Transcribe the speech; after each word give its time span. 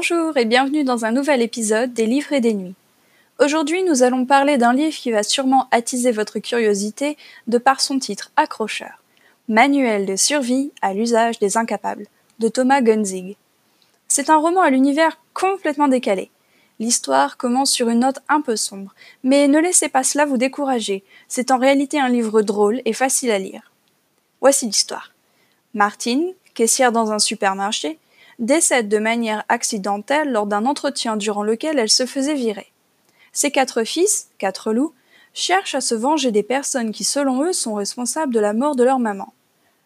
Bonjour 0.00 0.36
et 0.36 0.44
bienvenue 0.44 0.84
dans 0.84 1.04
un 1.04 1.10
nouvel 1.10 1.42
épisode 1.42 1.92
des 1.92 2.06
Livres 2.06 2.32
et 2.32 2.40
des 2.40 2.54
Nuits. 2.54 2.76
Aujourd'hui, 3.40 3.82
nous 3.82 4.04
allons 4.04 4.26
parler 4.26 4.56
d'un 4.56 4.72
livre 4.72 4.96
qui 4.96 5.10
va 5.10 5.24
sûrement 5.24 5.66
attiser 5.72 6.12
votre 6.12 6.38
curiosité 6.38 7.16
de 7.48 7.58
par 7.58 7.80
son 7.80 7.98
titre 7.98 8.30
accrocheur 8.36 9.02
Manuel 9.48 10.06
de 10.06 10.14
survie 10.14 10.70
à 10.82 10.94
l'usage 10.94 11.40
des 11.40 11.56
incapables 11.56 12.06
de 12.38 12.46
Thomas 12.46 12.80
Gunzig. 12.80 13.36
C'est 14.06 14.30
un 14.30 14.36
roman 14.36 14.60
à 14.60 14.70
l'univers 14.70 15.18
complètement 15.34 15.88
décalé. 15.88 16.30
L'histoire 16.78 17.36
commence 17.36 17.72
sur 17.72 17.88
une 17.88 17.98
note 17.98 18.20
un 18.28 18.40
peu 18.40 18.54
sombre, 18.54 18.94
mais 19.24 19.48
ne 19.48 19.58
laissez 19.58 19.88
pas 19.88 20.04
cela 20.04 20.26
vous 20.26 20.36
décourager, 20.36 21.02
c'est 21.26 21.50
en 21.50 21.58
réalité 21.58 21.98
un 21.98 22.08
livre 22.08 22.42
drôle 22.42 22.82
et 22.84 22.92
facile 22.92 23.32
à 23.32 23.40
lire. 23.40 23.72
Voici 24.40 24.64
l'histoire. 24.66 25.12
Martine, 25.74 26.34
caissière 26.54 26.92
dans 26.92 27.10
un 27.10 27.18
supermarché, 27.18 27.98
décède 28.38 28.88
de 28.88 28.98
manière 28.98 29.44
accidentelle 29.48 30.30
lors 30.30 30.46
d'un 30.46 30.64
entretien 30.64 31.16
durant 31.16 31.42
lequel 31.42 31.78
elle 31.78 31.90
se 31.90 32.06
faisait 32.06 32.34
virer. 32.34 32.72
Ses 33.32 33.50
quatre 33.50 33.84
fils, 33.84 34.28
quatre 34.38 34.72
loups, 34.72 34.94
cherchent 35.34 35.74
à 35.74 35.80
se 35.80 35.94
venger 35.94 36.30
des 36.30 36.42
personnes 36.42 36.92
qui, 36.92 37.04
selon 37.04 37.42
eux, 37.44 37.52
sont 37.52 37.74
responsables 37.74 38.34
de 38.34 38.40
la 38.40 38.52
mort 38.52 38.76
de 38.76 38.84
leur 38.84 38.98
maman. 38.98 39.32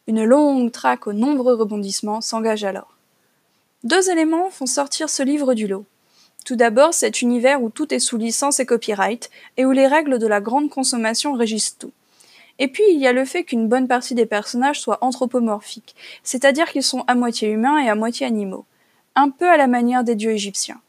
Une 0.07 0.25
longue 0.25 0.73
traque 0.73 1.07
aux 1.07 1.13
nombreux 1.13 1.55
rebondissements 1.55 2.21
s'engage 2.21 2.65
alors. 2.65 2.97
Deux 3.85 4.11
éléments 4.11 4.51
font 4.51 4.67
sortir 4.67 5.09
ce 5.11 5.23
livre 5.23 5.55
du 5.55 5.67
lot. 5.67 5.85
Tout 6.45 6.57
d'abord, 6.57 6.95
cet 6.95 7.23
univers 7.23 7.63
où 7.63 7.71
tout 7.71 7.93
est 7.93 7.99
sous 7.99 8.17
licence 8.17 8.61
et 8.61 8.67
copyright, 8.67 9.31
et 9.57 9.65
où 9.65 9.71
les 9.71 9.87
règles 9.87 10.19
de 10.19 10.27
la 10.27 10.41
grande 10.41 10.71
consommation 10.71 11.35
régissent 11.35 11.79
tout. 11.79 11.93
Et 12.59 12.69
puis, 12.69 12.85
il 12.91 12.99
y 12.99 13.07
a 13.07 13.13
le 13.13 13.25
fait 13.25 13.45
qu'une 13.45 13.69
bonne 13.69 13.89
partie 13.89 14.15
des 14.15 14.27
personnages 14.27 14.81
soient 14.81 14.99
anthropomorphiques, 15.01 15.95
c'est-à-dire 16.23 16.71
qu'ils 16.71 16.83
sont 16.83 17.05
à 17.07 17.15
moitié 17.15 17.49
humains 17.49 17.79
et 17.79 17.89
à 17.89 17.95
moitié 17.95 18.27
animaux, 18.27 18.65
un 19.15 19.31
peu 19.31 19.49
à 19.49 19.57
la 19.57 19.67
manière 19.67 20.05
des 20.05 20.15
dieux 20.15 20.33
égyptiens. 20.33 20.81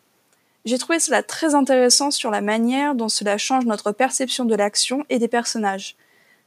J'ai 0.65 0.77
trouvé 0.77 0.99
cela 0.99 1.23
très 1.23 1.55
intéressant 1.55 2.09
sur 2.11 2.31
la 2.31 2.41
manière 2.41 2.95
dont 2.95 3.09
cela 3.09 3.37
change 3.37 3.65
notre 3.65 3.91
perception 3.91 4.45
de 4.45 4.55
l'action 4.55 5.05
et 5.09 5.19
des 5.19 5.27
personnages. 5.27 5.95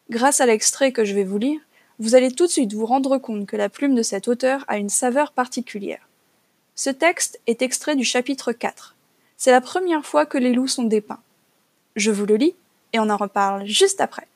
Grâce 0.08 0.40
à 0.40 0.46
l'extrait 0.46 0.92
que 0.92 1.04
je 1.04 1.14
vais 1.14 1.24
vous 1.24 1.38
lire, 1.38 1.60
vous 1.98 2.14
allez 2.14 2.30
tout 2.30 2.46
de 2.46 2.50
suite 2.50 2.72
vous 2.72 2.86
rendre 2.86 3.18
compte 3.18 3.46
que 3.46 3.56
la 3.56 3.68
plume 3.68 3.94
de 3.94 4.02
cet 4.02 4.28
auteur 4.28 4.64
a 4.68 4.78
une 4.78 4.88
saveur 4.88 5.32
particulière. 5.32 6.08
Ce 6.74 6.90
texte 6.90 7.40
est 7.46 7.62
extrait 7.62 7.96
du 7.96 8.04
chapitre 8.04 8.52
4. 8.52 8.94
C'est 9.36 9.50
la 9.50 9.60
première 9.60 10.04
fois 10.04 10.26
que 10.26 10.38
les 10.38 10.52
loups 10.52 10.68
sont 10.68 10.84
dépeints. 10.84 11.22
Je 11.94 12.10
vous 12.10 12.26
le 12.26 12.36
lis 12.36 12.54
et 12.92 12.98
on 12.98 13.10
en 13.10 13.16
reparle 13.16 13.66
juste 13.66 14.00
après. 14.00 14.26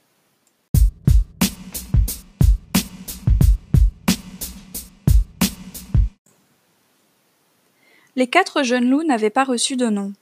Les 8.17 8.27
quatre 8.27 8.63
jeunes 8.63 8.89
loups 8.89 9.05
n'avaient 9.05 9.31
pas 9.31 9.45
reçu 9.45 9.77
de 9.77 9.87
nom. 9.87 10.13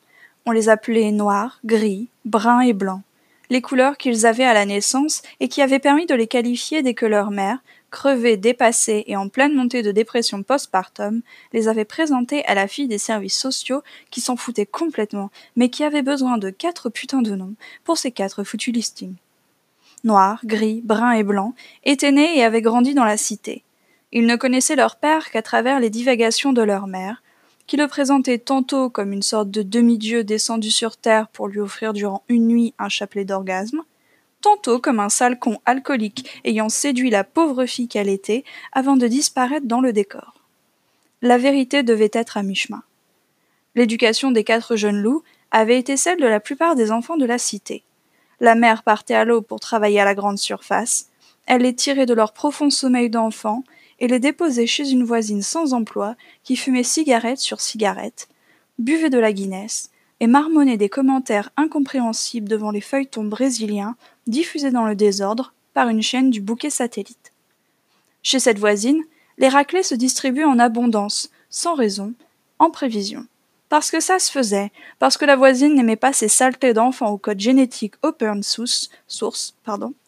On 0.47 0.51
les 0.51 0.69
appelait 0.69 1.13
noirs, 1.13 1.61
gris, 1.65 2.09
bruns 2.25 2.61
et 2.61 2.73
blancs 2.73 3.03
les 3.51 3.63
couleurs 3.63 3.97
qu'ils 3.97 4.27
avaient 4.27 4.45
à 4.45 4.55
la 4.55 4.67
naissance 4.67 5.23
et 5.41 5.49
qui 5.49 5.63
avaient 5.63 5.79
permis 5.79 6.07
de 6.07 6.15
les 6.15 6.27
qualifier 6.27 6.83
dès 6.83 6.95
que 6.95 7.07
leur 7.07 7.31
mère, 7.31 7.59
crevée, 7.91 8.37
dépassée 8.37 9.05
et 9.07 9.17
en 9.17 9.29
pleine 9.29 9.55
montée 9.55 9.83
de 9.83 9.93
dépression 9.93 10.43
postpartum, 10.43 11.23
les 11.53 11.69
avait 11.69 11.87
présentés 11.87 12.45
à 12.45 12.55
la 12.55 12.69
fille 12.69 12.89
des 12.89 12.99
services 12.99 13.39
sociaux 13.39 13.83
qui 14.11 14.21
s'en 14.21 14.37
foutait 14.37 14.67
complètement, 14.67 15.31
mais 15.57 15.71
qui 15.71 15.85
avait 15.85 16.03
besoin 16.03 16.39
de 16.39 16.51
quatre 16.51 16.91
putains 16.91 17.23
de 17.23 17.35
noms 17.35 17.55
pour 17.85 17.97
ces 17.97 18.13
quatre 18.13 18.45
foutus 18.45 18.75
listings. 18.75 19.17
Noirs, 20.05 20.41
gris, 20.45 20.83
bruns 20.85 21.13
et 21.13 21.25
blancs 21.25 21.55
étaient 21.85 22.13
nés 22.13 22.39
et 22.39 22.45
avaient 22.45 22.63
grandi 22.63 22.95
dans 22.95 23.05
la 23.05 23.17
cité. 23.17 23.65
Ils 24.13 24.27
ne 24.27 24.37
connaissaient 24.37 24.77
leur 24.77 24.97
père 24.97 25.31
qu'à 25.31 25.43
travers 25.43 25.81
les 25.81 25.91
divagations 25.91 26.53
de 26.53 26.63
leur 26.63 26.87
mère, 26.87 27.23
qui 27.69 27.77
le 27.77 27.87
présentait 27.87 28.39
tantôt 28.39 28.89
comme 28.89 29.13
une 29.13 29.23
sorte 29.23 29.51
de 29.51 29.63
demi-dieu 29.63 30.25
descendu 30.25 30.71
sur 30.71 30.97
terre 30.97 31.29
pour 31.29 31.49
lui 31.49 31.61
offrir 31.61 31.93
durant 31.93 32.25
une 32.29 32.49
nuit 32.49 32.75
un 32.79 32.89
chapelet 32.89 33.27
d'orgasme, 33.27 33.83
tantôt 34.41 34.81
comme 34.81 34.99
un 34.99 35.11
sale 35.11 35.39
con 35.39 35.59
alcoolique 35.67 36.41
ayant 36.45 36.71
séduit 36.71 37.11
la 37.11 37.25
pauvre 37.25 37.67
fille 37.67 37.87
qu'elle 37.87 38.09
était 38.09 38.43
avant 38.73 38.97
de 38.97 39.07
disparaître 39.07 39.67
dans 39.67 39.83
le 39.83 39.93
décor. 39.93 40.35
La 41.21 41.37
vérité 41.37 41.83
devait 41.83 42.11
être 42.13 42.39
à 42.39 42.43
mi-chemin. 42.43 42.83
L'éducation 43.75 44.31
des 44.31 44.45
quatre 44.45 44.77
jeunes 44.77 45.03
loups 45.03 45.23
avait 45.51 45.79
été 45.79 45.99
celle 45.99 46.21
de 46.21 46.27
la 46.27 46.41
plupart 46.41 46.75
des 46.75 46.91
enfants 46.91 47.19
de 47.19 47.27
la 47.27 47.39
cité. 47.39 47.85
La 48.41 48.55
mère 48.55 48.83
partait 48.83 49.15
à 49.15 49.27
l'eau 49.27 49.43
pour 49.43 49.61
travailler 49.61 50.01
à 50.01 50.05
la 50.07 50.15
grande 50.15 50.39
surface, 50.39 51.11
elle 51.47 51.63
les 51.63 51.75
tirait 51.75 52.07
de 52.07 52.15
leur 52.15 52.33
profond 52.33 52.71
sommeil 52.71 53.11
d'enfants 53.11 53.65
et 53.99 54.09
les 54.09 54.19
déposait 54.19 54.67
chez 54.67 54.91
une 54.91 55.05
voisine 55.05 55.43
sans 55.43 55.73
emploi 55.73 56.17
qui 56.45 56.57
fumait 56.57 56.83
cigarette 56.83 57.39
sur 57.39 57.61
cigarette, 57.61 58.29
buvait 58.79 59.11
de 59.11 59.19
la 59.19 59.33
Guinness 59.33 59.91
et 60.21 60.27
marmonnait 60.27 60.77
des 60.77 60.89
commentaires 60.89 61.51
incompréhensibles 61.57 62.49
devant 62.49 62.71
les 62.71 62.81
feuilletons 62.81 63.25
brésiliens 63.25 63.97
diffusés 64.27 64.71
dans 64.71 64.87
le 64.87 64.95
désordre 64.95 65.53
par 65.75 65.89
une 65.89 66.03
chaîne 66.03 66.31
du 66.31 66.41
bouquet 66.41 66.71
satellite. 66.71 67.33
Chez 68.23 68.41
cette 68.41 68.59
voisine, 68.59 69.03
les 69.39 69.49
raclés 69.49 69.83
se 69.83 69.95
distribuaient 69.95 70.45
en 70.45 70.59
abondance, 70.59 71.31
sans 71.51 71.75
raison, 71.75 72.15
en 72.59 72.71
prévision. 72.71 73.27
Parce 73.69 73.91
que 73.91 74.01
ça 74.01 74.19
se 74.19 74.31
faisait, 74.31 74.73
parce 74.99 75.17
que 75.17 75.25
la 75.25 75.37
voisine 75.37 75.75
n'aimait 75.75 75.97
pas 75.97 76.13
ces 76.13 76.29
saletés 76.29 76.73
d'enfants 76.73 77.11
au 77.11 77.19
code 77.19 77.39
génétique 77.39 77.95
open 78.03 78.43
source, 78.43 78.89
source 79.07 79.55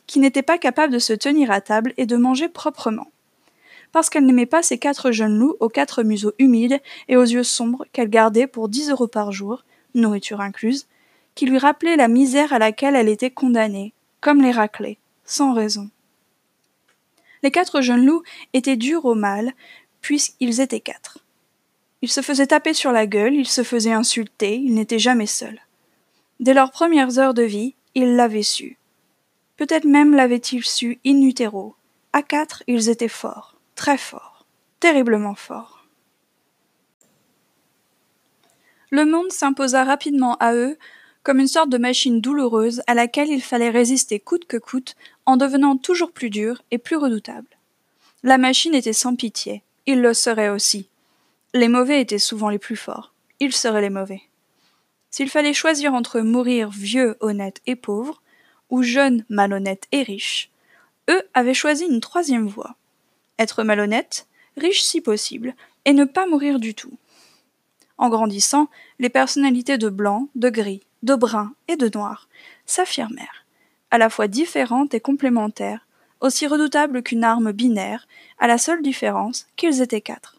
qui 0.07 0.19
n'étaient 0.19 0.43
pas 0.43 0.59
capables 0.59 0.93
de 0.93 0.99
se 0.99 1.13
tenir 1.13 1.51
à 1.51 1.61
table 1.61 1.93
et 1.97 2.07
de 2.07 2.17
manger 2.17 2.49
proprement 2.49 3.09
parce 3.93 4.11
qu'elle 4.11 4.27
n'aimait 4.27 4.47
pas 4.47 4.63
ces 4.63 4.79
quatre 4.79 5.11
jeunes 5.11 5.39
loups 5.39 5.57
aux 5.61 5.69
quatre 5.69 6.03
museaux 6.03 6.33
humides 6.39 6.81
et 7.09 7.17
aux 7.17 7.23
yeux 7.23 7.43
sombres 7.43 7.85
qu'elle 7.93 8.11
gardait 8.11 8.47
pour 8.47 8.69
dix 8.69 8.91
euros 8.91 9.09
par 9.09 9.33
jour, 9.33 9.65
nourriture 9.95 10.41
incluse, 10.41 10.87
qui 11.35 11.47
lui 11.47 11.59
rappelaient 11.59 11.97
la 11.97 12.09
misère 12.09 12.53
à 12.53 12.59
laquelle 12.59 12.97
elle 12.97 13.09
était 13.09 13.31
condamnée, 13.31 13.93
comme 14.21 14.43
les 14.43 14.53
raclés, 14.53 14.99
sans 15.25 15.53
raison. 15.53 15.91
Les 17.43 17.51
quatre 17.51 17.81
jeunes 17.81 18.05
loups 18.05 18.23
étaient 18.53 18.77
durs 18.77 19.07
au 19.07 19.15
mal, 19.15 19.53
puisqu'ils 20.01 20.61
étaient 20.61 20.81
quatre. 20.81 21.19
Ils 22.03 22.11
se 22.11 22.21
faisaient 22.21 22.47
taper 22.47 22.75
sur 22.75 22.93
la 22.93 23.07
gueule, 23.07 23.35
ils 23.35 23.49
se 23.49 23.63
faisaient 23.63 23.93
insulter, 23.93 24.57
ils 24.57 24.75
n'étaient 24.75 24.99
jamais 24.99 25.27
seuls. 25.27 25.61
Dès 26.39 26.55
leurs 26.55 26.71
premières 26.71 27.19
heures 27.19 27.35
de 27.35 27.43
vie, 27.43 27.75
ils 27.95 28.17
l'avaient 28.17 28.43
su. 28.43 28.79
Peut-être 29.57 29.85
même 29.85 30.15
l'avaient-ils 30.15 30.65
su 30.65 30.99
in 31.05 31.21
utero. 31.21 31.75
À 32.13 32.23
quatre, 32.23 32.63
ils 32.67 32.89
étaient 32.89 33.09
forts 33.09 33.50
très 33.81 33.97
fort, 33.97 34.45
terriblement 34.79 35.35
fort. 35.35 35.87
Le 38.91 39.07
monde 39.07 39.33
s'imposa 39.33 39.85
rapidement 39.85 40.37
à 40.37 40.53
eux 40.55 40.77
comme 41.23 41.41
une 41.41 41.49
sorte 41.49 41.71
de 41.71 41.79
machine 41.79 42.21
douloureuse 42.21 42.83
à 42.87 42.93
laquelle 42.93 43.31
il 43.31 43.41
fallait 43.41 43.71
résister 43.71 44.21
coûte 44.21 44.45
que 44.45 44.59
coûte 44.59 44.97
en 45.25 45.39
devenant 45.39 45.79
toujours 45.79 46.13
plus 46.13 46.29
dur 46.29 46.61
et 46.71 46.77
plus 46.77 46.97
redoutable. 46.97 47.49
La 48.23 48.37
machine 48.37 48.75
était 48.75 48.93
sans 48.93 49.17
pitié, 49.17 49.63
il 49.87 50.03
le 50.03 50.13
serait 50.13 50.51
aussi. 50.51 50.91
Les 51.55 51.69
mauvais 51.69 52.03
étaient 52.03 52.19
souvent 52.19 52.51
les 52.51 52.59
plus 52.59 52.77
forts, 52.77 53.15
ils 53.41 53.55
seraient 53.55 53.81
les 53.81 53.89
mauvais. 53.89 54.21
S'il 55.11 55.31
fallait 55.31 55.55
choisir 55.55 55.95
entre 55.95 56.21
mourir 56.21 56.69
vieux, 56.69 57.17
honnête 57.21 57.63
et 57.65 57.77
pauvre, 57.77 58.21
ou 58.69 58.83
jeune, 58.83 59.25
malhonnête 59.31 59.87
et 59.91 60.03
riche, 60.03 60.51
eux 61.09 61.23
avaient 61.33 61.55
choisi 61.55 61.87
une 61.87 62.03
troisième 62.03 62.47
voie 62.47 62.77
être 63.41 63.65
malhonnête, 63.65 64.27
riche 64.57 64.83
si 64.83 65.01
possible, 65.01 65.55
et 65.85 65.93
ne 65.93 66.05
pas 66.05 66.27
mourir 66.27 66.61
du 66.61 66.75
tout. 66.75 66.93
En 67.99 68.09
grandissant, 68.09 68.69
les 68.99 69.09
personnalités 69.09 69.79
de 69.79 69.89
blanc, 69.89 70.29
de 70.35 70.51
gris, 70.51 70.83
de 71.03 71.15
brun 71.15 71.55
et 71.69 71.77
de 71.77 71.91
noir 71.93 72.29
s'affirmèrent, 72.67 73.45
à 73.91 73.99
la 73.99 74.11
fois 74.11 74.29
différentes 74.29 74.95
et 74.95 75.01
complémentaires, 75.01 75.87
aussi 76.21 76.47
redoutables 76.47 77.03
qu'une 77.03 77.25
arme 77.25 77.53
binaire, 77.53 78.07
à 78.39 78.47
la 78.47 78.59
seule 78.59 78.83
différence 78.83 79.47
qu'ils 79.57 79.81
étaient 79.81 80.03
quatre. 80.03 80.37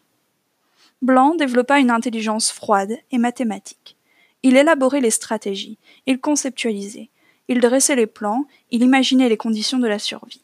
Blanc 1.02 1.34
développa 1.34 1.80
une 1.80 1.90
intelligence 1.90 2.52
froide 2.52 2.96
et 3.10 3.18
mathématique. 3.18 3.96
Il 4.44 4.56
élaborait 4.56 5.00
les 5.00 5.10
stratégies, 5.10 5.78
il 6.06 6.20
conceptualisait, 6.20 7.10
il 7.48 7.60
dressait 7.60 7.96
les 7.96 8.06
plans, 8.06 8.44
il 8.70 8.82
imaginait 8.82 9.28
les 9.28 9.36
conditions 9.36 9.78
de 9.78 9.88
la 9.88 9.98
survie. 9.98 10.42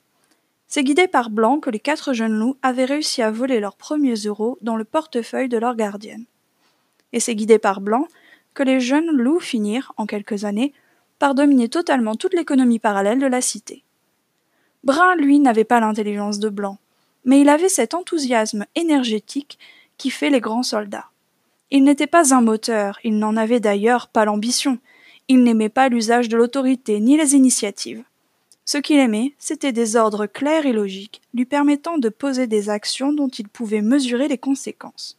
C'est 0.71 0.85
guidé 0.85 1.09
par 1.09 1.31
Blanc 1.31 1.61
que 1.61 1.71
les 1.71 1.81
quatre 1.81 2.13
jeunes 2.13 2.39
loups 2.39 2.59
avaient 2.63 2.85
réussi 2.85 3.23
à 3.23 3.31
voler 3.31 3.59
leurs 3.59 3.77
premiers 3.77 4.15
euros 4.15 4.59
dans 4.61 4.77
le 4.77 4.85
portefeuille 4.85 5.49
de 5.49 5.57
leur 5.57 5.75
gardienne. 5.77 6.27
Et 7.15 7.21
c'est 7.21 7.35
guidé 7.35 7.59
par 7.59 7.81
Blanc 7.81 8.07
que 8.53 8.63
les 8.63 8.79
jeunes 8.79 9.11
loups 9.11 9.41
finirent, 9.41 9.95
en 9.97 10.05
quelques 10.05 10.45
années, 10.45 10.75
par 11.19 11.35
dominer 11.35 11.71
totalement 11.71 12.17
toute 12.17 12.35
l'économie 12.35 12.79
parallèle 12.79 13.19
de 13.19 13.27
la 13.27 13.41
cité. 13.41 13.83
Brun, 14.85 15.17
lui, 15.17 15.41
n'avait 15.41 15.65
pas 15.65 15.81
l'intelligence 15.81 16.39
de 16.39 16.51
Blanc, 16.51 16.79
mais 17.25 17.41
il 17.41 17.49
avait 17.49 17.71
cet 17.71 17.95
enthousiasme 17.95 18.67
énergétique 18.75 19.59
qui 19.97 20.11
fait 20.11 20.31
les 20.31 20.41
grands 20.41 20.63
soldats. 20.63 21.07
Il 21.71 21.83
n'était 21.85 22.07
pas 22.07 22.35
un 22.35 22.43
moteur, 22.43 22.99
il 23.05 23.19
n'en 23.19 23.37
avait 23.37 23.61
d'ailleurs 23.61 24.09
pas 24.09 24.27
l'ambition, 24.27 24.79
il 25.29 25.43
n'aimait 25.43 25.69
pas 25.69 25.89
l'usage 25.89 26.29
de 26.29 26.37
l'autorité 26.37 27.01
ni 27.01 27.17
les 27.17 27.35
initiatives. 27.35 28.05
Ce 28.69 28.77
qu'il 28.77 28.99
aimait, 28.99 29.33
c'était 29.39 29.73
des 29.73 29.97
ordres 29.97 30.27
clairs 30.27 30.67
et 30.67 30.75
logiques, 30.75 31.23
lui 31.33 31.47
permettant 31.47 31.97
de 31.97 32.11
poser 32.11 32.47
des 32.47 32.69
actions 32.69 33.15
dont 33.15 33.29
il 33.29 33.49
pouvait 33.49 33.81
mesurer 33.81 34.29
les 34.29 34.37
conséquences. 34.37 35.17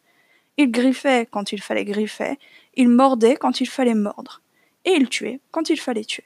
il 0.58 0.70
griffait 0.70 1.28
quand 1.32 1.52
il 1.52 1.60
fallait 1.60 1.84
griffer, 1.84 2.38
il 2.76 2.90
mordait 2.90 3.38
quand 3.38 3.60
il 3.60 3.68
fallait 3.68 3.96
mordre, 3.96 4.44
et 4.86 4.92
il 4.92 5.10
tuait 5.10 5.40
quand 5.50 5.72
il 5.72 5.80
fallait 5.80 6.06
tuer. 6.06 6.26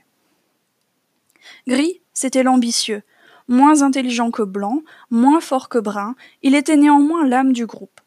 Gris, 1.65 2.01
c'était 2.11 2.43
l'ambitieux, 2.43 3.03
moins 3.47 3.83
intelligent 3.83 4.29
que 4.29 4.43
Blanc, 4.43 4.81
moins 5.09 5.39
fort 5.39 5.69
que 5.69 5.79
Brun, 5.79 6.15
il 6.41 6.55
était 6.55 6.75
néanmoins 6.75 7.25
l'âme 7.25 7.53
du 7.53 7.65
groupe. 7.65 8.01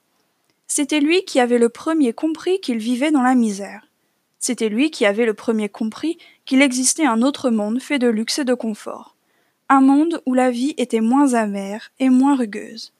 C'était 0.67 1.01
lui 1.01 1.25
qui 1.25 1.41
avait 1.41 1.59
le 1.59 1.71
premier 1.71 2.13
compris 2.13 2.61
qu'il 2.61 2.77
vivait 2.77 3.13
dans 3.13 3.23
la 3.23 3.35
misère. 3.35 3.89
C'était 4.41 4.69
lui 4.69 4.91
qui 4.91 5.07
avait 5.07 5.25
le 5.25 5.33
premier 5.33 5.71
compris 5.71 6.19
qu'il 6.47 6.63
existait 6.63 7.07
un 7.07 7.23
autre 7.23 7.51
monde 7.51 7.83
fait 7.83 7.99
de 7.99 8.09
luxe 8.09 8.39
et 8.39 8.45
de 8.45 8.55
confort. 8.55 9.17
Un 9.69 9.81
monde 9.81 10.23
où 10.27 10.33
la 10.33 10.51
vie 10.51 10.75
était 10.79 11.01
moins 11.01 11.35
amère 11.35 11.91
et 11.99 12.09
moins 12.09 12.37
rugueuse. 12.37 12.93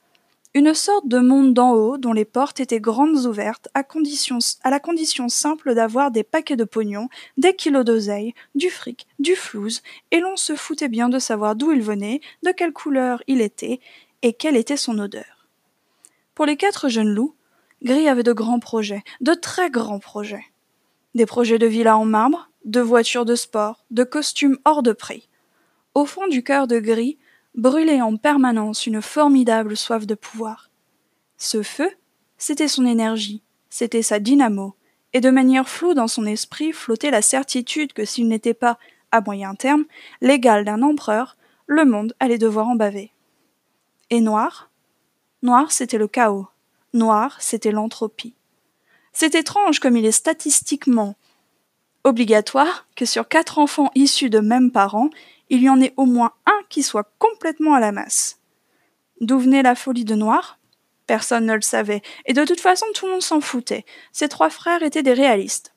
Une 0.53 0.75
sorte 0.75 1.07
de 1.07 1.19
monde 1.19 1.55
d'en 1.55 1.73
haut 1.73 1.99
dont 1.99 2.13
les 2.13 2.25
portes 2.25 2.61
étaient 2.61 2.81
grandes 2.81 3.27
ouvertes 3.27 3.69
à, 3.75 3.81
à 3.81 4.71
la 4.71 4.81
condition 4.81 5.29
simple 5.29 5.75
d'avoir 5.75 6.11
des 6.11 6.25
paquets 6.25 6.57
de 6.57 6.65
pognon, 6.65 7.09
des 7.37 7.55
kilos 7.55 7.85
d'oseille, 7.85 8.35
du 8.55 8.71
fric, 8.71 9.07
du 9.19 9.37
flouze, 9.37 9.83
et 10.11 10.19
l'on 10.19 10.37
se 10.37 10.57
foutait 10.57 10.89
bien 10.89 11.09
de 11.09 11.19
savoir 11.19 11.57
d'où 11.57 11.73
il 11.73 11.83
venait, 11.83 12.21
de 12.43 12.53
quelle 12.53 12.73
couleur 12.73 13.23
il 13.27 13.43
était, 13.43 13.81
et 14.23 14.33
quelle 14.33 14.57
était 14.57 14.79
son 14.79 14.99
odeur. 14.99 15.47
Pour 16.35 16.47
les 16.47 16.57
quatre 16.57 16.89
jeunes 16.89 17.15
loups, 17.15 17.35
Gris 17.83 18.09
avait 18.09 18.23
de 18.23 18.33
grands 18.33 18.59
projets, 18.59 19.05
de 19.21 19.35
très 19.35 19.71
grands 19.71 20.01
projets. 20.01 20.47
Des 21.15 21.27
projets 21.27 21.59
de 21.59 21.67
villa 21.67 21.99
en 21.99 22.07
marbre, 22.07 22.49
de 22.67 22.81
voitures 22.81 23.25
de 23.25 23.37
sport, 23.37 23.85
de 23.91 24.05
costumes 24.05 24.59
hors 24.65 24.83
de 24.83 24.93
prix. 24.93 25.29
Au 25.95 26.05
fond 26.05 26.27
du 26.27 26.43
cœur 26.43 26.67
de 26.67 26.79
Gris 26.79 27.17
brûlait 27.55 28.03
en 28.03 28.17
permanence 28.17 28.87
une 28.87 29.01
formidable 29.01 29.77
soif 29.77 30.07
de 30.07 30.15
pouvoir. 30.15 30.69
Ce 31.39 31.63
feu, 31.63 31.89
c'était 32.37 32.69
son 32.69 32.85
énergie, 32.85 33.43
c'était 33.71 34.03
sa 34.03 34.19
dynamo, 34.19 34.75
et 35.13 35.21
de 35.21 35.31
manière 35.31 35.69
floue 35.69 35.95
dans 35.95 36.09
son 36.09 36.27
esprit 36.27 36.73
flottait 36.73 37.11
la 37.11 37.23
certitude 37.23 37.93
que 37.93 38.05
s'il 38.05 38.29
n'était 38.29 38.53
pas, 38.53 38.79
à 39.13 39.21
moyen 39.21 39.55
terme, 39.55 39.85
l'égal 40.21 40.65
d'un 40.65 40.83
empereur, 40.83 41.37
le 41.67 41.85
monde 41.85 42.15
allait 42.21 42.37
devoir 42.37 42.69
en 42.69 42.75
baver. 42.75 43.13
Et 44.11 44.21
noir? 44.21 44.71
Noir, 45.43 45.71
c'était 45.73 45.99
le 45.99 46.09
chaos. 46.09 46.49
Noir, 46.93 47.37
c'était 47.41 47.73
l'entropie. 47.73 48.35
C'est 49.13 49.35
étrange 49.35 49.79
comme 49.79 49.97
il 49.97 50.05
est 50.05 50.13
statistiquement 50.13 51.17
obligatoire 52.07 52.87
que 52.95 53.05
sur 53.05 53.29
quatre 53.29 53.59
enfants 53.59 53.91
issus 53.97 54.31
de 54.31 54.39
mêmes 54.39 54.71
parents, 54.71 55.11
il 55.51 55.63
y 55.63 55.69
en 55.69 55.81
ait 55.81 55.93
au 55.97 56.07
moins 56.07 56.33
un 56.47 56.61
qui 56.69 56.83
soit 56.83 57.11
complètement 57.19 57.75
à 57.75 57.81
la 57.81 57.93
masse. 57.93 58.39
D'où 59.21 59.39
venait 59.39 59.63
la 59.63 59.75
folie 59.75 60.05
de 60.05 60.15
Noir? 60.15 60.59
Personne 61.07 61.47
ne 61.47 61.55
le 61.55 61.63
savait, 61.63 62.03
et 62.25 62.33
de 62.33 62.45
toute 62.45 62.61
façon 62.61 62.87
tout 62.95 63.07
le 63.07 63.13
monde 63.13 63.23
s'en 63.23 63.41
foutait. 63.41 63.85
Ces 64.13 64.29
trois 64.29 64.51
frères 64.51 64.83
étaient 64.83 65.03
des 65.03 65.13
réalistes. 65.13 65.75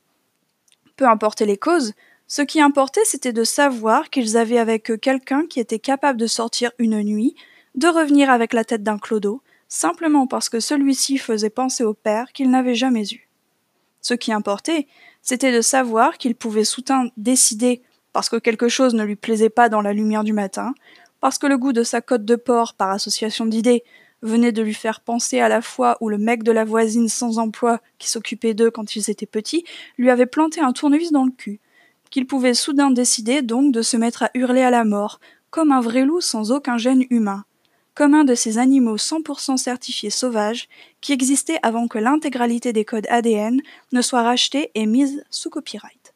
Peu 0.98 1.08
importaient 1.08 1.46
les 1.46 1.58
causes, 1.58 1.94
ce 2.28 2.44
qui 2.44 2.62
importait 2.62 3.06
c'était 3.06 3.34
de 3.34 3.44
savoir 3.44 4.12
qu'ils 4.12 4.38
avaient 4.38 4.60
avec 4.60 4.92
eux 4.92 4.98
quelqu'un 4.98 5.48
qui 5.48 5.60
était 5.60 5.80
capable 5.80 6.20
de 6.20 6.28
sortir 6.28 6.72
une 6.78 7.02
nuit, 7.02 7.36
de 7.74 7.88
revenir 7.88 8.30
avec 8.30 8.54
la 8.54 8.64
tête 8.64 8.84
d'un 8.84 9.00
clodo, 9.00 9.42
simplement 9.68 10.28
parce 10.28 10.50
que 10.50 10.60
celui-ci 10.60 11.18
faisait 11.18 11.50
penser 11.50 11.84
au 11.84 11.96
père 11.96 12.31
qu'ils 12.34 12.52
n'avaient 12.52 12.76
jamais 12.76 13.06
eu. 13.12 13.29
Ce 14.01 14.13
qui 14.13 14.31
importait, 14.31 14.88
c'était 15.22 15.51
de 15.51 15.62
savoir 15.62 16.18
qu'ils 16.18 16.36
pouvaient 16.36 16.63
soudain 16.63 17.10
décider 17.18 17.81
parce 18.13 18.30
que 18.30 18.38
quelque 18.38 18.69
chose 18.69 18.94
ne 18.94 19.04
lui 19.04 19.16
plaisait 19.16 19.50
pas 19.50 19.69
dans 19.69 19.81
la 19.81 19.94
lumière 19.94 20.24
du 20.24 20.34
matin, 20.34 20.74
parce 21.19 21.38
que 21.38 21.48
le 21.48 21.57
goût 21.57 21.74
de 21.74 21.84
sa 21.84 22.01
côte 22.01 22.25
de 22.25 22.36
porc 22.36 22.74
par 22.74 22.90
association 22.90 23.46
d'idées 23.46 23.84
venait 24.22 24.51
de 24.51 24.62
lui 24.62 24.74
faire 24.74 25.01
penser 25.01 25.40
à 25.40 25.50
la 25.50 25.62
fois 25.62 25.98
où 26.01 26.10
le 26.10 26.18
mec 26.18 26.44
de 26.44 26.51
la 26.51 26.66
voisine 26.66 27.07
sans 27.07 27.40
emploi 27.40 27.80
qui 27.98 28.10
s'occupait 28.10 28.54
d'eux 28.54 28.72
quand 28.72 28.96
ils 28.96 29.10
étaient 29.10 29.25
petits 29.25 29.63
lui 29.98 30.10
avait 30.10 30.25
planté 30.25 30.60
un 30.60 30.74
tournevis 30.74 31.12
dans 31.12 31.25
le 31.25 31.31
cul, 31.31 31.60
qu'il 32.10 32.25
pouvait 32.28 32.54
soudain 32.54 32.92
décider 32.92 33.42
donc 33.42 33.72
de 33.72 33.81
se 33.81 33.98
mettre 33.98 34.24
à 34.24 34.31
hurler 34.34 34.62
à 34.62 34.72
la 34.72 34.84
mort, 34.84 35.19
comme 35.52 35.72
un 35.72 35.81
vrai 35.81 36.04
loup 36.04 36.22
sans 36.22 36.52
aucun 36.52 36.78
gène 36.78 37.06
humain, 37.10 37.45
comme 37.95 38.13
un 38.13 38.24
de 38.24 38.36
ces 38.36 38.57
animaux 38.57 38.97
100% 38.97 39.57
certifiés 39.57 40.09
sauvages 40.09 40.69
qui 41.01 41.13
existaient 41.13 41.59
avant 41.63 41.88
que 41.88 41.97
l'intégralité 41.97 42.74
des 42.74 42.86
codes 42.86 43.07
ADN 43.09 43.62
ne 43.91 44.01
soit 44.01 44.24
rachetée 44.24 44.71
et 44.75 44.86
mise 44.86 45.24
sous 45.30 45.50
copyright. 45.50 46.13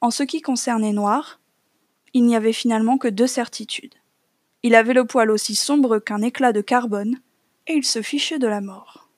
En 0.00 0.10
ce 0.10 0.22
qui 0.22 0.40
concernait 0.40 0.92
Noir, 0.92 1.40
il 2.14 2.24
n'y 2.24 2.36
avait 2.36 2.52
finalement 2.52 2.98
que 2.98 3.08
deux 3.08 3.26
certitudes. 3.26 3.94
Il 4.62 4.74
avait 4.74 4.94
le 4.94 5.04
poil 5.04 5.30
aussi 5.30 5.54
sombre 5.54 5.98
qu'un 5.98 6.22
éclat 6.22 6.52
de 6.52 6.60
carbone, 6.60 7.20
et 7.66 7.74
il 7.74 7.84
se 7.84 8.02
fichait 8.02 8.38
de 8.38 8.46
la 8.46 8.60
mort. 8.60 9.08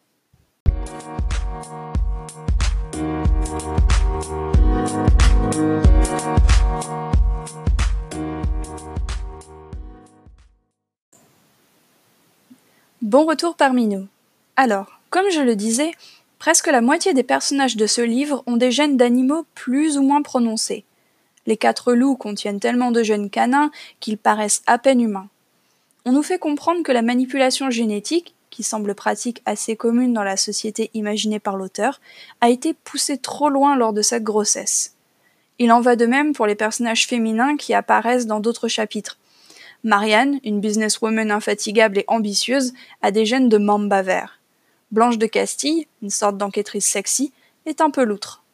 Bon 13.12 13.26
retour 13.26 13.56
parmi 13.56 13.88
nous. 13.88 14.08
Alors, 14.56 14.98
comme 15.10 15.30
je 15.30 15.42
le 15.42 15.54
disais, 15.54 15.90
Presque 16.38 16.68
la 16.68 16.80
moitié 16.80 17.12
des 17.12 17.22
personnages 17.22 17.76
de 17.76 17.86
ce 17.86 18.00
livre 18.00 18.42
ont 18.46 18.56
des 18.56 18.70
gènes 18.70 18.96
d'animaux 18.96 19.44
plus 19.54 19.98
ou 19.98 20.02
moins 20.02 20.22
prononcés. 20.22 20.86
Les 21.44 21.58
quatre 21.58 21.92
loups 21.92 22.16
contiennent 22.16 22.58
tellement 22.58 22.90
de 22.90 23.02
gènes 23.02 23.28
canins 23.28 23.70
qu'ils 24.00 24.16
paraissent 24.16 24.62
à 24.66 24.78
peine 24.78 25.02
humains. 25.02 25.28
On 26.06 26.12
nous 26.12 26.22
fait 26.22 26.38
comprendre 26.38 26.82
que 26.82 26.90
la 26.90 27.02
manipulation 27.02 27.68
génétique, 27.68 28.34
qui 28.48 28.62
semble 28.62 28.94
pratique 28.94 29.42
assez 29.44 29.76
commune 29.76 30.14
dans 30.14 30.24
la 30.24 30.38
société 30.38 30.90
imaginée 30.94 31.38
par 31.38 31.58
l'auteur, 31.58 32.00
a 32.40 32.48
été 32.48 32.72
poussée 32.72 33.18
trop 33.18 33.50
loin 33.50 33.76
lors 33.76 33.92
de 33.92 34.00
cette 34.00 34.24
grossesse. 34.24 34.94
Il 35.58 35.70
en 35.70 35.82
va 35.82 35.96
de 35.96 36.06
même 36.06 36.32
pour 36.32 36.46
les 36.46 36.54
personnages 36.54 37.06
féminins 37.06 37.58
qui 37.58 37.74
apparaissent 37.74 38.26
dans 38.26 38.40
d'autres 38.40 38.68
chapitres. 38.68 39.18
Marianne, 39.84 40.38
une 40.44 40.60
businesswoman 40.60 41.32
infatigable 41.32 41.98
et 41.98 42.04
ambitieuse, 42.06 42.72
a 43.02 43.10
des 43.10 43.26
gènes 43.26 43.48
de 43.48 43.58
mamba 43.58 44.02
vert. 44.02 44.38
Blanche 44.92 45.18
de 45.18 45.26
Castille, 45.26 45.88
une 46.02 46.10
sorte 46.10 46.36
d'enquêtrice 46.36 46.86
sexy, 46.86 47.32
est 47.66 47.80
un 47.80 47.90
peu 47.90 48.04
loutre. 48.04 48.44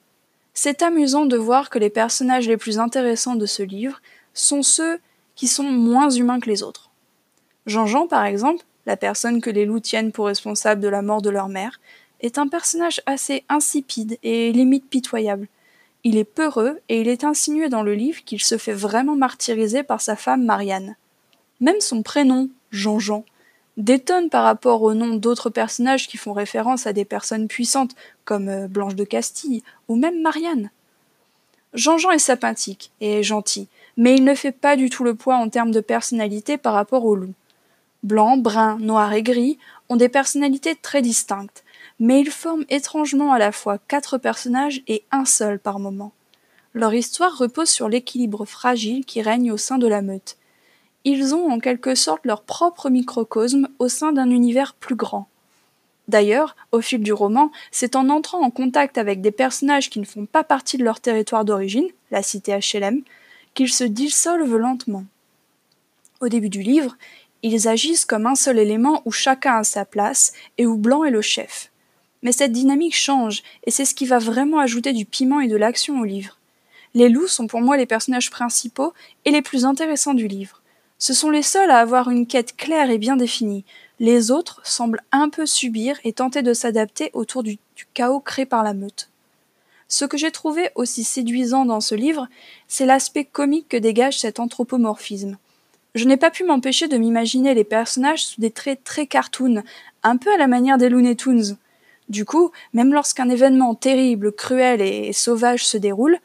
C'est 0.55 0.83
amusant 0.83 1.27
de 1.27 1.37
voir 1.37 1.69
que 1.69 1.79
les 1.79 1.91
personnages 1.91 2.49
les 2.49 2.57
plus 2.57 2.79
intéressants 2.79 3.37
de 3.37 3.45
ce 3.45 3.63
livre 3.63 4.01
sont 4.33 4.63
ceux 4.63 5.01
qui 5.35 5.49
sont 5.49 5.65
moins 5.65 6.11
humains 6.11 6.41
que 6.41 6.49
les 6.49 6.63
autres. 6.63 6.91
Jean-Jean, 7.67 8.07
par 8.07 8.25
exemple, 8.25 8.65
la 8.87 8.97
personne 8.97 9.43
que 9.43 9.51
les 9.51 9.67
loups 9.67 9.81
tiennent 9.81 10.13
pour 10.13 10.27
responsable 10.27 10.81
de 10.81 10.89
la 10.89 11.03
mort 11.03 11.21
de 11.21 11.31
leur 11.31 11.49
mère, 11.49 11.79
est 12.21 12.39
un 12.39 12.49
personnage 12.49 13.03
assez 13.05 13.45
insipide 13.51 14.19
et 14.23 14.51
limite 14.51 14.89
pitoyable. 14.89 15.47
Il 16.05 16.17
est 16.17 16.25
peureux 16.25 16.81
et 16.89 17.03
il 17.03 17.09
est 17.09 17.23
insinué 17.23 17.69
dans 17.69 17.83
le 17.83 17.95
livre 17.95 18.25
qu'il 18.25 18.43
se 18.43 18.57
fait 18.57 18.73
vraiment 18.73 19.15
martyriser 19.15 19.83
par 19.83 20.01
sa 20.01 20.17
femme 20.17 20.45
Marianne. 20.45 20.97
Même 21.61 21.81
son 21.81 22.03
prénom, 22.03 22.49
Jean-Jean, 22.71 23.25
détonne 23.77 24.29
par 24.29 24.45
rapport 24.45 24.83
au 24.83 24.95
nom 24.95 25.15
d'autres 25.15 25.51
personnages 25.51 26.09
qui 26.09 26.17
font 26.17 26.33
référence 26.33 26.87
à 26.87 26.93
des 26.93 27.05
personnes 27.05 27.49
puissantes 27.49 27.95
comme 28.25 28.49
euh, 28.49 28.69
Blanche 28.69 28.97
de 28.97 29.05
Castille 29.05 29.63
ou 29.89 29.97
même 29.97 30.21
Marianne. 30.21 30.71
Jean-Jean 31.75 32.11
est 32.11 32.19
sympathique 32.19 32.91
et 33.01 33.23
gentil, 33.23 33.69
mais 33.97 34.17
il 34.17 34.25
ne 34.25 34.35
fait 34.35 34.53
pas 34.53 34.77
du 34.77 34.91
tout 34.91 35.05
le 35.05 35.15
poids 35.15 35.37
en 35.37 35.49
termes 35.49 35.71
de 35.71 35.81
personnalité 35.81 36.57
par 36.57 36.75
rapport 36.75 37.05
au 37.05 37.15
loup. 37.15 37.35
Blanc, 38.03 38.37
brun, 38.37 38.79
noir 38.79 39.13
et 39.13 39.23
gris 39.23 39.59
ont 39.89 39.97
des 39.97 40.09
personnalités 40.09 40.77
très 40.77 41.03
distinctes, 41.03 41.65
mais 42.01 42.21
ils 42.21 42.31
forment 42.31 42.65
étrangement 42.69 43.33
à 43.33 43.39
la 43.39 43.53
fois 43.53 43.79
quatre 43.89 44.19
personnages 44.19 44.83
et 44.87 45.05
un 45.11 45.25
seul 45.25 45.59
par 45.59 45.79
moment. 45.79 46.13
Leur 46.75 46.95
histoire 46.95 47.37
repose 47.37 47.69
sur 47.69 47.89
l'équilibre 47.89 48.45
fragile 48.45 49.05
qui 49.05 49.21
règne 49.21 49.51
au 49.51 49.57
sein 49.57 49.79
de 49.79 49.87
la 49.87 50.01
meute, 50.01 50.37
ils 51.05 51.35
ont 51.35 51.51
en 51.51 51.59
quelque 51.59 51.95
sorte 51.95 52.25
leur 52.25 52.43
propre 52.43 52.91
microcosme 52.91 53.69
au 53.79 53.89
sein 53.89 54.13
d'un 54.13 54.31
univers 54.31 54.75
plus 54.75 54.97
grand. 54.97 55.29
D'ailleurs, 56.09 56.57
au 56.73 56.81
fil 56.81 57.03
du 57.03 57.13
roman, 57.13 57.53
c'est 57.71 57.95
en 57.95 58.09
entrant 58.09 58.41
en 58.41 58.51
contact 58.51 58.97
avec 58.97 59.21
des 59.21 59.31
personnages 59.31 59.91
qui 59.91 60.01
ne 60.01 60.07
font 60.07 60.27
pas 60.27 60.43
partie 60.43 60.79
de 60.79 60.85
leur 60.85 61.01
territoire 61.01 61.45
d'origine, 61.45 61.89
la 62.11 62.23
cité 62.23 62.59
HLM, 62.59 63.03
qu'ils 63.55 63.73
se 63.73 63.85
dissolvent 63.85 64.57
lentement. 64.57 65.05
Au 66.21 66.29
début 66.29 66.49
du 66.49 66.63
livre, 66.63 66.97
ils 67.43 67.69
agissent 67.69 68.07
comme 68.07 68.27
un 68.27 68.35
seul 68.35 68.59
élément 68.59 69.03
où 69.05 69.13
chacun 69.13 69.59
a 69.59 69.65
sa 69.65 69.85
place 69.85 70.33
et 70.57 70.67
où 70.67 70.77
Blanc 70.77 71.05
est 71.05 71.11
le 71.11 71.23
chef. 71.23 71.71
Mais 72.23 72.33
cette 72.33 72.53
dynamique 72.53 72.97
change, 72.97 73.43
et 73.65 73.71
c'est 73.71 73.85
ce 73.85 73.95
qui 73.95 74.07
va 74.07 74.19
vraiment 74.19 74.59
ajouter 74.59 74.93
du 74.93 75.05
piment 75.05 75.41
et 75.41 75.47
de 75.47 75.57
l'action 75.57 76.01
au 76.01 76.05
livre. 76.05 76.39
Les 76.95 77.09
loups 77.09 77.29
sont 77.29 77.47
pour 77.47 77.61
moi 77.61 77.77
les 77.77 77.87
personnages 77.87 78.31
principaux 78.31 78.93
et 79.25 79.31
les 79.31 79.43
plus 79.43 79.65
intéressants 79.65 80.15
du 80.15 80.27
livre. 80.27 80.58
Ce 80.99 81.15
sont 81.15 81.31
les 81.31 81.43
seuls 81.43 81.71
à 81.71 81.79
avoir 81.79 82.11
une 82.11 82.27
quête 82.27 82.57
claire 82.57 82.91
et 82.91 82.99
bien 82.99 83.17
définie. 83.17 83.65
Les 84.01 84.31
autres 84.31 84.61
semblent 84.65 85.03
un 85.13 85.29
peu 85.29 85.47
subir 85.47 85.99
et 86.05 86.13
tenter 86.13 86.43
de 86.43 86.53
s'adapter 86.53 87.11
autour 87.13 87.43
du, 87.43 87.59
chaos 87.95 88.21
créé 88.21 88.47
par 88.47 88.65
la 88.65 88.75
meute. 88.75 89.11
Ce 89.87 90.05
que 90.05 90.19
j'ai 90.19 90.33
trouvé 90.33 90.71
aussi 90.75 91.05
séduisant 91.05 91.65
dans 91.65 91.81
ce 91.81 91.95
livre, 91.95 92.29
c'est 92.67 92.85
l'aspect 92.85 93.25
comique 93.25 93.69
que 93.69 93.77
dégage 93.77 94.19
cet 94.19 94.41
anthropomorphisme. 94.41 95.39
Je 95.95 96.05
n'ai 96.05 96.17
pas 96.17 96.31
pu 96.31 96.45
m'empêcher 96.45 96.89
de 96.89 96.99
m'imaginer 96.99 97.55
les 97.55 97.65
personnages 97.65 98.27
sous 98.27 98.41
des 98.41 98.51
traits 98.51 98.85
très 98.85 99.07
cartoon, 99.07 99.63
un 100.03 100.17
peu 100.17 100.33
à 100.33 100.37
la 100.37 100.47
manière 100.47 100.79
des 100.79 100.89
Looney 100.89 101.17
Tunes. 101.17 101.57
Du 102.09 102.25
coup, 102.25 102.51
même 102.73 102.93
lorsqu'un 102.93 103.31
événement 103.31 103.75
terrible, 103.75 104.33
cruel 104.33 104.81
et 104.81 105.13
sauvage 105.13 105.67
se 105.67 105.79
déroule, 105.79 106.19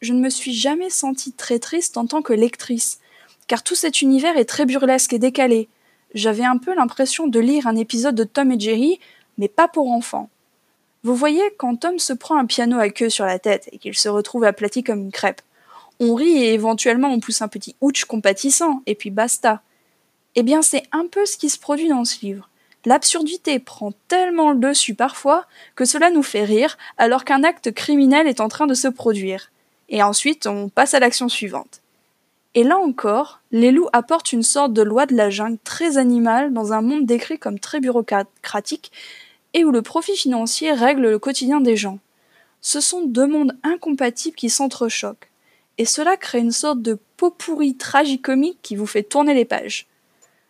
je 0.00 0.12
ne 0.12 0.20
me 0.20 0.30
suis 0.30 0.52
jamais 0.52 0.90
sentie 0.90 1.32
très 1.32 1.58
triste 1.58 1.96
en 1.96 2.06
tant 2.06 2.22
que 2.22 2.32
lectrice, 2.32 2.98
car 3.46 3.62
tout 3.62 3.74
cet 3.74 4.02
univers 4.02 4.36
est 4.36 4.44
très 4.44 4.66
burlesque 4.66 5.12
et 5.12 5.18
décalé. 5.18 5.68
J'avais 6.14 6.44
un 6.44 6.58
peu 6.58 6.74
l'impression 6.74 7.26
de 7.26 7.40
lire 7.40 7.66
un 7.66 7.76
épisode 7.76 8.14
de 8.14 8.24
Tom 8.24 8.52
et 8.52 8.60
Jerry, 8.60 9.00
mais 9.38 9.48
pas 9.48 9.68
pour 9.68 9.90
enfants. 9.90 10.30
Vous 11.02 11.14
voyez, 11.14 11.42
quand 11.58 11.76
Tom 11.76 11.98
se 11.98 12.12
prend 12.12 12.38
un 12.38 12.46
piano 12.46 12.78
à 12.78 12.88
queue 12.88 13.10
sur 13.10 13.26
la 13.26 13.38
tête 13.38 13.68
et 13.72 13.78
qu'il 13.78 13.94
se 13.94 14.08
retrouve 14.08 14.44
aplati 14.44 14.82
comme 14.82 15.00
une 15.00 15.12
crêpe, 15.12 15.42
on 16.00 16.14
rit 16.14 16.42
et 16.42 16.54
éventuellement 16.54 17.08
on 17.08 17.20
pousse 17.20 17.42
un 17.42 17.48
petit 17.48 17.76
ouch 17.80 18.04
compatissant, 18.04 18.82
et 18.86 18.94
puis 18.94 19.10
basta. 19.10 19.60
Eh 20.34 20.42
bien, 20.42 20.62
c'est 20.62 20.84
un 20.92 21.06
peu 21.06 21.26
ce 21.26 21.36
qui 21.36 21.50
se 21.50 21.58
produit 21.58 21.88
dans 21.88 22.04
ce 22.04 22.24
livre. 22.24 22.48
L'absurdité 22.86 23.58
prend 23.58 23.92
tellement 24.08 24.50
le 24.50 24.58
dessus 24.58 24.94
parfois 24.94 25.46
que 25.74 25.84
cela 25.84 26.10
nous 26.10 26.22
fait 26.22 26.44
rire 26.44 26.76
alors 26.98 27.24
qu'un 27.24 27.44
acte 27.44 27.72
criminel 27.72 28.26
est 28.26 28.40
en 28.40 28.48
train 28.48 28.66
de 28.66 28.74
se 28.74 28.88
produire. 28.88 29.50
Et 29.88 30.02
ensuite, 30.02 30.46
on 30.46 30.68
passe 30.68 30.94
à 30.94 31.00
l'action 31.00 31.28
suivante. 31.28 31.80
Et 32.54 32.62
là 32.62 32.78
encore, 32.78 33.40
les 33.50 33.72
loups 33.72 33.88
apportent 33.92 34.32
une 34.32 34.44
sorte 34.44 34.72
de 34.72 34.82
loi 34.82 35.06
de 35.06 35.16
la 35.16 35.28
jungle 35.28 35.58
très 35.64 35.98
animale 35.98 36.52
dans 36.52 36.72
un 36.72 36.82
monde 36.82 37.04
décrit 37.04 37.38
comme 37.38 37.58
très 37.58 37.80
bureaucratique 37.80 38.92
et 39.54 39.64
où 39.64 39.72
le 39.72 39.82
profit 39.82 40.16
financier 40.16 40.72
règle 40.72 41.02
le 41.02 41.18
quotidien 41.18 41.60
des 41.60 41.76
gens. 41.76 41.98
Ce 42.60 42.80
sont 42.80 43.02
deux 43.02 43.26
mondes 43.26 43.56
incompatibles 43.62 44.36
qui 44.36 44.50
s'entrechoquent. 44.50 45.30
Et 45.78 45.84
cela 45.84 46.16
crée 46.16 46.38
une 46.38 46.52
sorte 46.52 46.80
de 46.82 46.98
pot 47.16 47.30
pourri 47.30 47.76
tragicomique 47.76 48.60
qui 48.62 48.76
vous 48.76 48.86
fait 48.86 49.02
tourner 49.02 49.34
les 49.34 49.44
pages. 49.44 49.86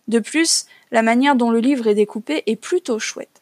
De 0.07 0.19
plus, 0.19 0.67
la 0.91 1.03
manière 1.03 1.35
dont 1.35 1.51
le 1.51 1.61
livre 1.61 1.87
est 1.87 1.95
découpé 1.95 2.43
est 2.47 2.57
plutôt 2.57 2.99
chouette. 2.99 3.41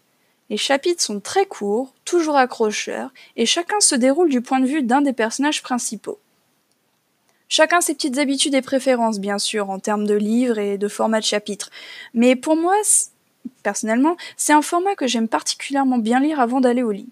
Les 0.48 0.56
chapitres 0.56 1.02
sont 1.02 1.18
très 1.18 1.46
courts, 1.46 1.92
toujours 2.04 2.36
accrocheurs, 2.36 3.10
et 3.36 3.46
chacun 3.46 3.80
se 3.80 3.96
déroule 3.96 4.28
du 4.28 4.40
point 4.40 4.60
de 4.60 4.66
vue 4.66 4.82
d'un 4.82 5.00
des 5.00 5.12
personnages 5.12 5.62
principaux. 5.62 6.20
Chacun 7.54 7.82
ses 7.82 7.92
petites 7.92 8.16
habitudes 8.16 8.54
et 8.54 8.62
préférences, 8.62 9.20
bien 9.20 9.38
sûr, 9.38 9.68
en 9.68 9.78
termes 9.78 10.06
de 10.06 10.14
livres 10.14 10.58
et 10.58 10.78
de 10.78 10.88
format 10.88 11.20
de 11.20 11.26
chapitres. 11.26 11.68
Mais 12.14 12.34
pour 12.34 12.56
moi, 12.56 12.74
personnellement, 13.62 14.16
c'est 14.38 14.54
un 14.54 14.62
format 14.62 14.94
que 14.94 15.06
j'aime 15.06 15.28
particulièrement 15.28 15.98
bien 15.98 16.18
lire 16.18 16.40
avant 16.40 16.62
d'aller 16.62 16.82
au 16.82 16.92
lit. 16.92 17.10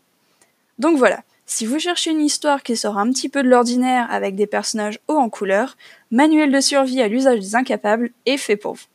Donc 0.78 0.96
voilà, 0.96 1.24
si 1.44 1.66
vous 1.66 1.78
cherchez 1.78 2.10
une 2.10 2.22
histoire 2.22 2.62
qui 2.62 2.74
sort 2.74 2.96
un 2.96 3.12
petit 3.12 3.28
peu 3.28 3.42
de 3.42 3.50
l'ordinaire 3.50 4.10
avec 4.10 4.34
des 4.34 4.46
personnages 4.46 4.98
hauts 5.08 5.18
en 5.18 5.28
couleur, 5.28 5.76
Manuel 6.10 6.50
de 6.50 6.60
survie 6.62 7.02
à 7.02 7.08
l'usage 7.08 7.40
des 7.40 7.54
incapables 7.54 8.10
est 8.24 8.38
fait 8.38 8.56
pour 8.56 8.72
vous. 8.72 8.86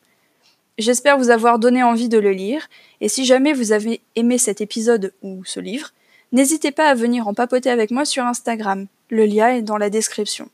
J'espère 0.80 1.20
vous 1.20 1.30
avoir 1.30 1.60
donné 1.60 1.84
envie 1.84 2.10
de 2.10 2.18
le 2.18 2.32
lire, 2.32 2.68
et 3.02 3.08
si 3.08 3.24
jamais 3.24 3.54
vous 3.54 3.72
avez 3.72 4.02
aimé 4.16 4.40
cet 4.40 4.62
épisode 4.62 5.14
ou 5.22 5.46
ce 5.46 5.60
livre, 5.60 5.92
n'hésitez 6.32 6.72
pas 6.72 6.88
à 6.88 6.96
venir 6.96 7.28
en 7.28 7.36
papoter 7.36 7.70
avec 7.70 7.92
moi 7.92 8.04
sur 8.04 8.24
Instagram, 8.24 8.88
le 9.12 9.26
lien 9.28 9.50
est 9.50 9.62
dans 9.62 9.78
la 9.78 9.92
description. 9.92 10.50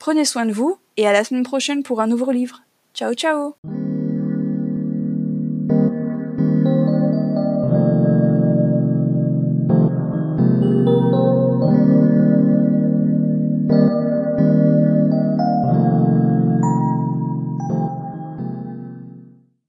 Prenez 0.00 0.24
soin 0.24 0.46
de 0.46 0.52
vous, 0.52 0.78
et 0.96 1.06
à 1.06 1.12
la 1.12 1.24
semaine 1.24 1.44
prochaine 1.44 1.84
pour 1.84 2.00
un 2.00 2.06
nouveau 2.08 2.32
livre. 2.32 2.62
Ciao 2.94 3.14
ciao 3.14 3.54